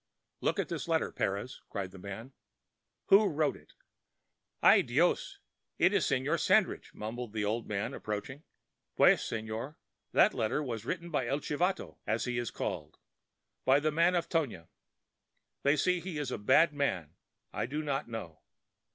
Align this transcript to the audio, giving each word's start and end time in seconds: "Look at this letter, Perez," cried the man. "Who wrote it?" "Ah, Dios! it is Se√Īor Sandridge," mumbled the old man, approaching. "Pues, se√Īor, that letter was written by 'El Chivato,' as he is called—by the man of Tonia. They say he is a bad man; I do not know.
"Look 0.39 0.57
at 0.57 0.67
this 0.67 0.87
letter, 0.87 1.11
Perez," 1.11 1.61
cried 1.69 1.91
the 1.91 1.99
man. 1.99 2.33
"Who 3.09 3.27
wrote 3.27 3.55
it?" 3.55 3.73
"Ah, 4.63 4.81
Dios! 4.81 5.37
it 5.77 5.93
is 5.93 6.07
Se√Īor 6.07 6.39
Sandridge," 6.39 6.89
mumbled 6.95 7.33
the 7.33 7.45
old 7.45 7.67
man, 7.67 7.93
approaching. 7.93 8.41
"Pues, 8.95 9.19
se√Īor, 9.21 9.75
that 10.11 10.33
letter 10.33 10.63
was 10.63 10.85
written 10.85 11.11
by 11.11 11.27
'El 11.27 11.39
Chivato,' 11.41 11.99
as 12.07 12.25
he 12.25 12.39
is 12.39 12.49
called—by 12.49 13.79
the 13.79 13.91
man 13.91 14.15
of 14.15 14.27
Tonia. 14.27 14.69
They 15.61 15.75
say 15.75 15.99
he 15.99 16.17
is 16.17 16.31
a 16.31 16.39
bad 16.39 16.73
man; 16.73 17.13
I 17.53 17.67
do 17.67 17.83
not 17.83 18.07
know. 18.07 18.41